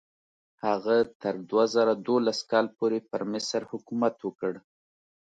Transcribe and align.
هغه 0.65 0.97
تر 1.21 1.35
دوه 1.49 1.65
زره 1.75 1.93
دولس 2.07 2.39
کال 2.51 2.65
پورې 2.77 2.97
پر 3.09 3.21
مصر 3.31 3.61
حکومت 3.71 4.15
وکړ. 4.21 4.53